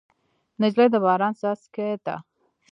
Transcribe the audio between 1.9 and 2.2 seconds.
ده.